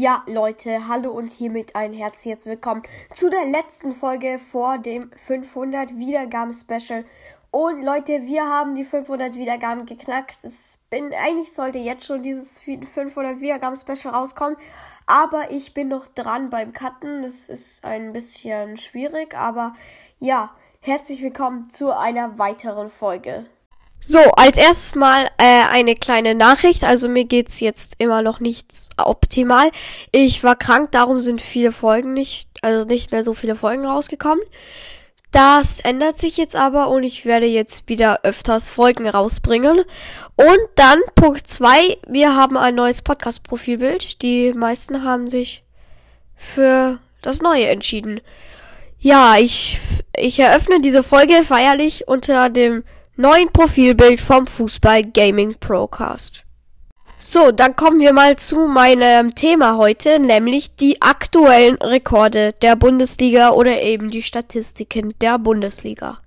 [0.00, 5.96] Ja, Leute, hallo und hiermit ein herzliches Willkommen zu der letzten Folge vor dem 500
[5.96, 7.04] Wiedergaben Special.
[7.50, 10.38] Und Leute, wir haben die 500 Wiedergaben geknackt.
[10.44, 14.56] Es bin, eigentlich sollte jetzt schon dieses 500 Wiedergaben Special rauskommen.
[15.06, 17.22] Aber ich bin noch dran beim Cutten.
[17.22, 19.34] Das ist ein bisschen schwierig.
[19.34, 19.74] Aber
[20.20, 23.46] ja, herzlich willkommen zu einer weiteren Folge.
[24.00, 26.84] So, als erstes mal äh, eine kleine Nachricht.
[26.84, 29.70] Also mir geht's jetzt immer noch nicht optimal.
[30.12, 34.42] Ich war krank, darum sind viele Folgen nicht, also nicht mehr so viele Folgen rausgekommen.
[35.30, 39.80] Das ändert sich jetzt aber und ich werde jetzt wieder öfters Folgen rausbringen.
[40.36, 44.22] Und dann Punkt zwei: wir haben ein neues Podcast-Profilbild.
[44.22, 45.64] Die meisten haben sich
[46.34, 48.20] für das neue entschieden.
[49.00, 49.78] Ja, ich,
[50.16, 52.84] ich eröffne diese Folge feierlich unter dem
[53.18, 56.44] neuen Profilbild vom Fußball Gaming Procast.
[57.18, 63.50] So, dann kommen wir mal zu meinem Thema heute, nämlich die aktuellen Rekorde der Bundesliga
[63.50, 66.20] oder eben die Statistiken der Bundesliga.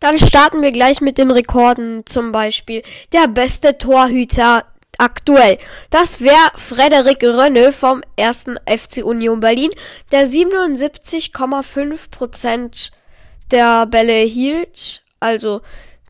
[0.00, 4.64] Dann starten wir gleich mit den Rekorden, zum Beispiel der beste Torhüter
[4.98, 5.58] aktuell.
[5.90, 9.70] Das wäre Frederik Rönne vom ersten FC Union Berlin,
[10.10, 12.90] der 77,5%
[13.52, 15.62] der Bälle hielt also,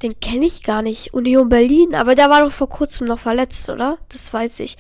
[0.03, 1.15] den kenne ich gar nicht.
[1.15, 3.97] Union Berlin, aber der war doch vor kurzem noch verletzt, oder?
[4.11, 4.77] Das weiß ich.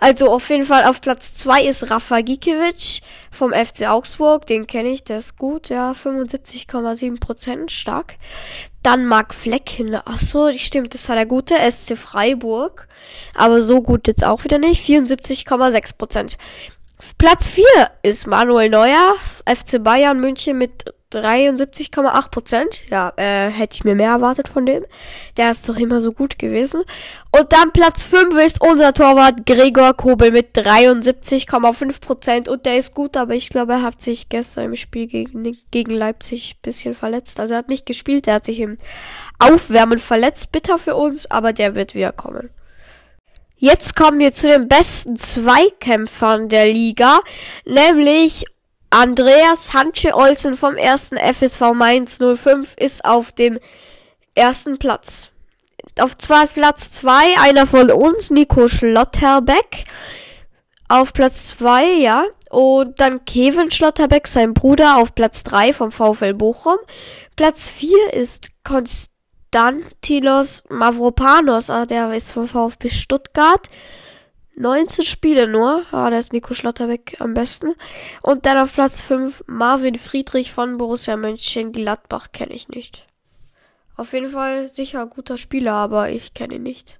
[0.00, 4.46] Also auf jeden Fall auf Platz zwei ist Rafa Gikiewicz vom FC Augsburg.
[4.46, 8.16] Den kenne ich, der ist gut, ja, 75,7% stark.
[8.82, 9.98] Dann Marc Flecken.
[10.02, 12.88] Ach so, stimmt, das war der gute SC Freiburg.
[13.34, 14.82] Aber so gut jetzt auch wieder nicht.
[14.82, 16.38] 74,6%.
[17.18, 17.64] Platz 4
[18.02, 19.14] ist Manuel Neuer,
[19.46, 22.84] FC Bayern München mit 73,8 Prozent.
[22.90, 24.84] Ja, äh, hätte ich mir mehr erwartet von dem.
[25.36, 26.82] Der ist doch immer so gut gewesen.
[27.30, 32.48] Und dann Platz 5 ist unser Torwart Gregor Kobel mit 73,5 Prozent.
[32.48, 35.92] Und der ist gut, aber ich glaube, er hat sich gestern im Spiel gegen, gegen
[35.92, 37.40] Leipzig bisschen verletzt.
[37.40, 38.78] Also er hat nicht gespielt, er hat sich im
[39.38, 40.52] Aufwärmen verletzt.
[40.52, 42.50] Bitter für uns, aber der wird wieder kommen.
[43.56, 47.20] Jetzt kommen wir zu den besten Zweikämpfern der Liga,
[47.64, 48.44] nämlich
[48.94, 53.58] Andreas Hanche Olsen vom ersten FSV Mainz 05 ist auf dem
[54.36, 55.32] ersten Platz.
[55.98, 59.82] Auf zwei, Platz 2 einer von uns, Nico Schlotterbeck.
[60.88, 62.24] Auf Platz 2, ja.
[62.50, 66.78] Und dann Kevin Schlotterbeck, sein Bruder, auf Platz 3 vom VfL Bochum.
[67.34, 73.68] Platz 4 ist Konstantinos Mavropanos, ah, der ist vom VfB Stuttgart.
[74.56, 75.84] 19 Spiele nur.
[75.90, 77.74] Ah, da ist Nico Schlotterbeck am besten.
[78.22, 83.06] Und dann auf Platz 5 Marvin Friedrich von Borussia Mönchengladbach kenne ich nicht.
[83.96, 86.98] Auf jeden Fall sicher guter Spieler, aber ich kenne ihn nicht.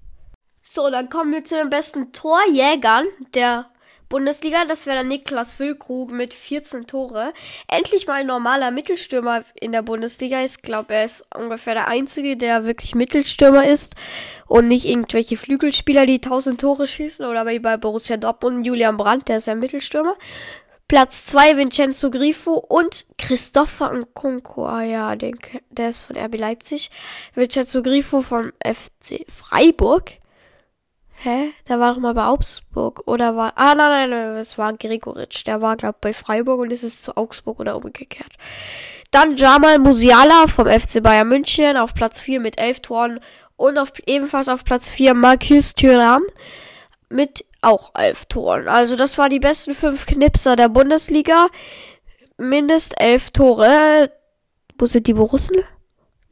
[0.62, 3.66] So, dann kommen wir zu den besten Torjägern der
[4.14, 4.64] Bundesliga.
[4.69, 7.32] Das wäre der Niklas Füllkrug mit 14 Tore.
[7.66, 10.41] Endlich mal ein normaler Mittelstürmer in der Bundesliga.
[10.44, 13.97] Ich glaube, er ist ungefähr der einzige, der wirklich Mittelstürmer ist
[14.47, 19.26] und nicht irgendwelche Flügelspieler, die 1000 Tore schießen oder wie bei Borussia Dortmund Julian Brandt,
[19.26, 20.14] der ist ja Mittelstürmer.
[20.86, 24.64] Platz 2 Vincenzo Grifo und Christopher Nkunku.
[24.64, 25.36] Ah ja, den,
[25.70, 26.92] der ist von RB Leipzig.
[27.34, 30.19] Vincenzo Grifo von FC Freiburg.
[31.24, 31.54] Hä?
[31.66, 33.00] Der war doch mal bei Augsburg.
[33.06, 33.54] Oder war.
[33.56, 35.46] Ah, nein, nein, nein, es war Gregoritsch.
[35.46, 38.32] Der war, glaub bei Freiburg und ist es zu Augsburg oder umgekehrt.
[39.10, 43.20] Dann Jamal Musiala vom FC Bayern München auf Platz 4 mit 11 Toren.
[43.56, 46.20] Und auf, ebenfalls auf Platz 4 Marcus Thuram
[47.08, 48.68] mit auch 11 Toren.
[48.68, 51.46] Also das waren die besten 5 Knipser der Bundesliga.
[52.36, 54.12] Mindest 11 Tore.
[54.76, 55.56] Wo sind die Borussen?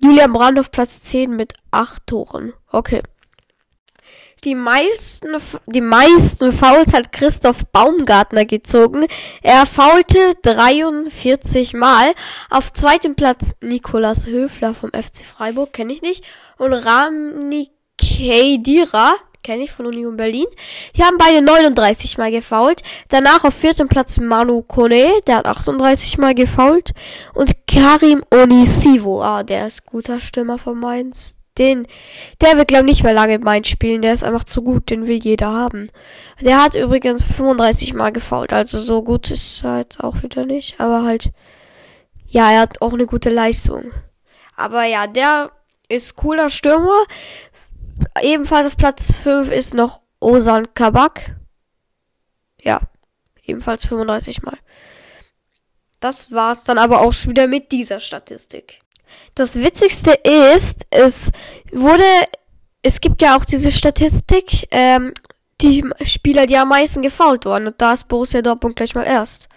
[0.01, 2.53] Julian Brand auf Platz 10 mit 8 Toren.
[2.71, 3.01] Okay.
[4.45, 5.37] Die meisten,
[5.67, 9.07] die meisten Fouls hat Christoph Baumgartner gezogen.
[9.41, 12.13] Er faulte 43 Mal.
[12.51, 16.25] Auf zweitem Platz Nikolas Höfler vom FC Freiburg, kenne ich nicht.
[16.59, 19.15] Und Rami Kedira,
[19.45, 20.47] kenne ich von Union Berlin.
[20.97, 22.83] Die haben beide 39 Mal gefault.
[23.11, 26.91] Danach auf viertem Platz Manu Kone, der hat 38 Mal gefault.
[27.33, 31.87] Und Karim Onisivo, ah, der ist guter Stürmer von Mainz den,
[32.41, 34.03] der wird glaube ich nicht mehr lange Mainz spielen.
[34.03, 34.91] Der ist einfach zu gut.
[34.91, 35.89] Den will jeder haben.
[36.41, 38.53] Der hat übrigens 35 Mal gefault.
[38.53, 40.81] Also so gut ist er jetzt auch wieder nicht.
[40.81, 41.31] Aber halt,
[42.27, 43.93] ja, er hat auch eine gute Leistung.
[44.57, 45.53] Aber ja, der
[45.89, 47.05] ist cooler Stürmer.
[48.23, 51.37] Ebenfalls auf Platz 5 ist noch Osan Kabak.
[52.63, 52.81] Ja,
[53.45, 54.57] ebenfalls 35 Mal.
[56.01, 58.81] Das war's dann aber auch schon wieder mit dieser Statistik.
[59.35, 61.31] Das Witzigste ist, es
[61.73, 62.05] wurde,
[62.83, 65.15] es gibt ja auch diese Statistik, ähm,
[65.61, 67.69] die Spieler, die am meisten gefault wurden.
[67.69, 69.49] Und da ist Borussia Dortmund gleich mal erst.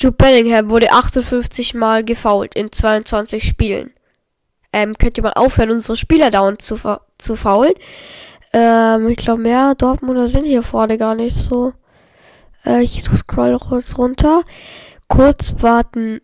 [0.00, 3.92] Jude Bellingham wurde 58 Mal gefault in 22 Spielen.
[4.72, 6.78] Ähm, könnt ihr mal aufhören, unsere Spieler dauernd zu,
[7.18, 7.74] zu faulen?
[8.52, 11.72] Ähm, ich glaube, mehr Dortmunder sind hier vorne gar nicht so.
[12.66, 14.42] Äh, ich scroll kurz runter.
[15.08, 16.20] Kurz warten.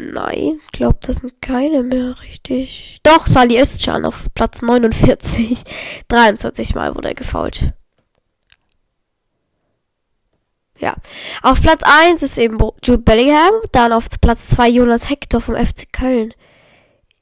[0.00, 3.00] Nein, ich glaube, das sind keine mehr richtig.
[3.02, 5.62] Doch, Sali schon auf Platz 49.
[6.08, 7.74] 23 Mal wurde er gefault.
[10.78, 10.94] Ja.
[11.42, 13.52] Auf Platz 1 ist eben Jude Bellingham.
[13.72, 16.32] Dann auf Platz 2 Jonas Hector vom FC Köln.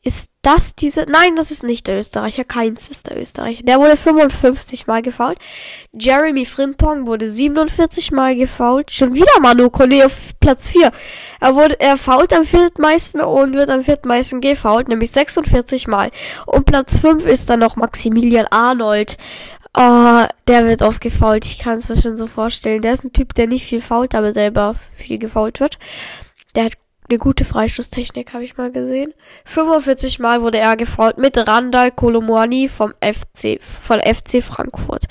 [0.04, 1.06] Ist das diese?
[1.08, 2.44] Nein, das ist nicht der Österreicher.
[2.44, 3.64] Keins ist der Österreicher.
[3.64, 5.38] Der wurde 55 Mal gefault.
[5.92, 8.92] Jeremy Frimpong wurde 47 Mal gefault.
[8.92, 10.92] Schon wieder Manu Kone auf Platz 4.
[11.40, 16.12] Er wurde, er fault am viertmeisten und wird am viertmeisten gefault, nämlich 46 Mal.
[16.46, 19.18] Und Platz 5 ist dann noch Maximilian Arnold.
[19.76, 21.44] Oh, der wird oft gefault.
[21.44, 22.82] Ich kann es mir schon so vorstellen.
[22.82, 25.78] Der ist ein Typ, der nicht viel fault, aber selber viel gefault wird.
[26.54, 26.72] Der hat
[27.08, 29.14] eine gute Freistoßtechnik, habe ich mal gesehen.
[29.44, 35.04] 45 Mal wurde er gefault mit Randall Kolomoani vom FC, von FC Frankfurt.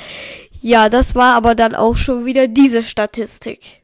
[0.62, 3.84] Ja, das war aber dann auch schon wieder diese Statistik.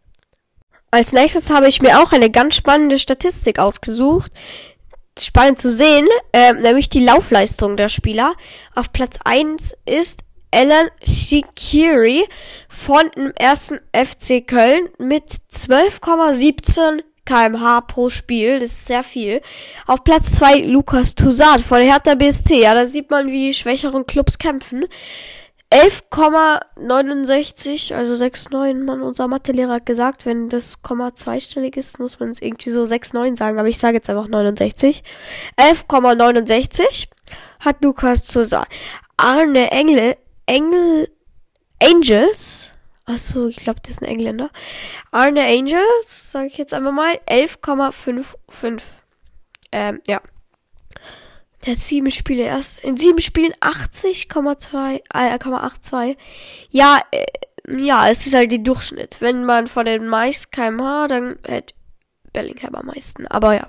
[0.92, 4.32] Als nächstes habe ich mir auch eine ganz spannende Statistik ausgesucht.
[5.18, 8.34] Spannend zu sehen, äh, nämlich die Laufleistung der Spieler.
[8.76, 10.22] Auf Platz 1 ist
[10.52, 12.26] Alan Shikiri
[12.70, 18.60] von dem ersten FC Köln mit 12,17 kmh pro Spiel.
[18.60, 19.42] Das ist sehr viel.
[19.88, 22.62] Auf Platz 2 Lukas Toussaint von Hertha BSC.
[22.62, 24.86] Ja, da sieht man, wie die schwächeren Clubs kämpfen.
[25.72, 28.84] 11,69, also 6,9.
[28.84, 32.84] Man, unser Mathelehrer hat gesagt, wenn das Komma zweistellig ist, muss man es irgendwie so
[32.84, 33.58] 6,9 sagen.
[33.58, 35.02] Aber ich sage jetzt einfach 69.
[35.58, 37.08] 11,69
[37.60, 38.68] hat Lukas Toussaint.
[39.18, 40.16] Arne Engle,
[40.46, 41.10] Engel,
[41.82, 42.73] Angels
[43.06, 44.50] Achso, ich glaube, das ist ein Engländer.
[45.12, 48.82] Arne Angels, sage ich jetzt einfach mal, 11,55.
[49.72, 50.22] Ähm, ja.
[51.66, 52.84] Der hat sieben Spiele erst.
[52.84, 56.18] In sieben Spielen 80,2, äh, 82.
[56.70, 57.26] Ja, äh,
[57.68, 59.18] ja, es ist halt der Durchschnitt.
[59.20, 61.74] Wenn man von den meisten kmh, dann hätte
[62.32, 63.28] Bellingham am meisten.
[63.28, 63.68] Aber ja.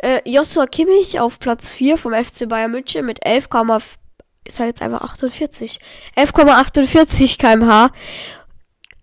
[0.00, 3.48] Äh, Joshua Kimmich auf Platz 4 vom FC Bayern München mit 11,
[4.44, 5.78] ist halt jetzt einfach 48.
[6.16, 7.90] 11,48 kmh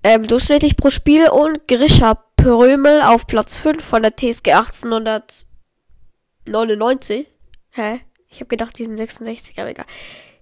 [0.03, 7.27] ähm, durchschnittlich pro Spiel und Grisha Prömel auf Platz 5 von der TSG 1899.
[7.71, 7.99] Hä?
[8.29, 9.85] Ich habe gedacht, die sind 66, aber egal.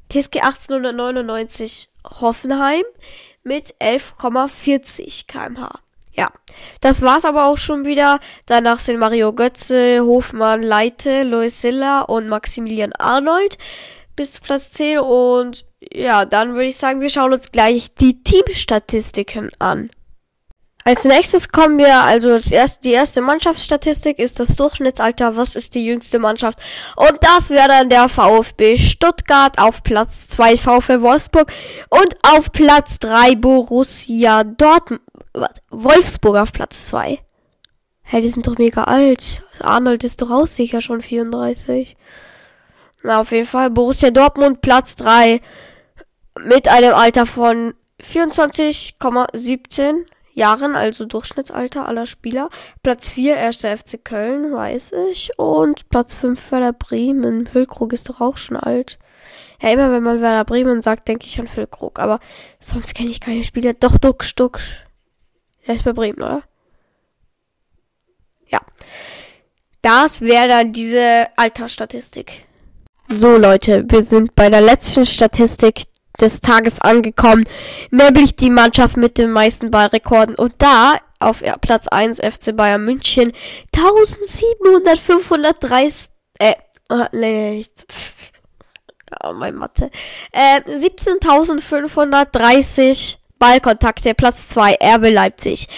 [0.10, 1.90] TSG 1899
[2.22, 2.84] Hoffenheim
[3.44, 5.70] mit 11,40 kmh.
[6.14, 6.32] Ja,
[6.82, 8.20] das war's aber auch schon wieder.
[8.48, 13.60] Danach sind Mario Götze, Hofmann, Leite, Lois Silla und Maximilian Arnold
[14.16, 18.24] bis zu Platz 10 und ja, dann würde ich sagen, wir schauen uns gleich die
[18.24, 19.90] Teamstatistiken an.
[20.88, 25.86] Als nächstes kommen wir, also erste, die erste Mannschaftsstatistik ist das Durchschnittsalter, was ist die
[25.86, 26.60] jüngste Mannschaft?
[26.96, 31.52] Und das wäre dann der VfB Stuttgart auf Platz 2 VfB Wolfsburg
[31.90, 35.02] und auf Platz 3 Borussia Dortmund,
[35.72, 37.20] Wolfsburg auf Platz 2.
[38.04, 39.44] Hey, die sind doch mega alt.
[39.60, 41.98] Arnold ist doch auch sicher schon 34.
[43.04, 45.42] Na, auf jeden Fall Borussia Dortmund Platz 3
[46.40, 52.50] mit einem Alter von 24,17 Jahren, also Durchschnittsalter aller Spieler.
[52.84, 55.32] Platz 4 erster FC Köln, weiß ich.
[55.38, 57.48] Und Platz 5 Werder Bremen.
[57.48, 59.00] Füllkrug ist doch auch schon alt.
[59.62, 61.98] Ja, immer wenn man Werder Bremen sagt, denke ich an Füllkrug.
[61.98, 62.20] Aber
[62.60, 63.74] sonst kenne ich keine Spieler.
[63.74, 64.86] Doch, Duxch, Duxch.
[65.66, 66.44] Der ist bei Bremen, oder?
[68.48, 68.62] Ja.
[69.82, 72.47] Das wäre dann diese Altersstatistik.
[73.10, 75.84] So Leute, wir sind bei der letzten Statistik
[76.20, 77.46] des Tages angekommen,
[77.90, 80.36] nämlich die Mannschaft mit den meisten Ballrekorden.
[80.36, 83.32] Und da auf Platz 1 FC Bayern München
[83.74, 86.10] 1730,
[86.40, 86.56] äh,
[86.90, 87.86] oh, nee, nicht.
[89.24, 89.90] Oh, mein Mathe.
[90.34, 95.70] Äh, 17.530 Ballkontakte, Platz 2 RB Leipzig.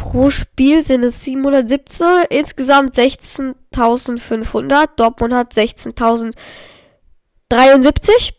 [0.00, 4.90] Pro Spiel sind es 717, insgesamt 16.500.
[4.96, 8.38] Dortmund hat 16.073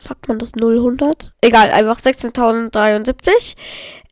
[0.00, 0.96] sagt man das 000?
[1.40, 3.56] Egal, einfach 16.073.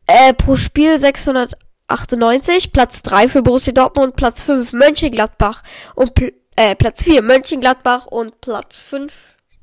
[0.07, 2.73] Äh, pro Spiel 698.
[2.73, 5.63] Platz 3 für Borussia Dortmund, Platz 5 Mönchengladbach
[5.95, 6.13] und
[6.57, 9.13] äh, Platz 4 Mönchengladbach und Platz 5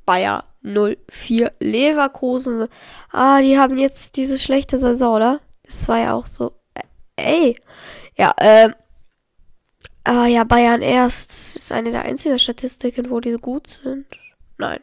[0.05, 2.67] Bayer 04 Leverkusen.
[3.11, 5.39] Ah, die haben jetzt diese schlechte Saison, oder?
[5.63, 6.53] Das war ja auch so.
[7.15, 7.57] Ey.
[8.17, 8.69] Ja, äh.
[10.03, 14.05] Ah ja, Bayern erst ist eine der einzigen Statistiken, wo die so gut sind.
[14.57, 14.79] Nein.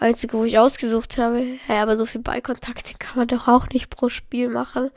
[0.00, 1.44] einzige, wo ich ausgesucht habe.
[1.68, 4.90] Ja, aber so viel Ballkontakte kann man doch auch nicht pro Spiel machen.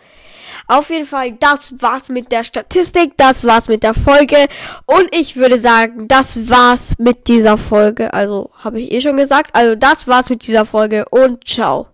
[0.67, 4.47] Auf jeden Fall, das war's mit der Statistik, das war's mit der Folge.
[4.85, 8.13] Und ich würde sagen, das war's mit dieser Folge.
[8.13, 9.51] Also, habe ich eh schon gesagt.
[9.53, 11.87] Also, das war's mit dieser Folge und ciao.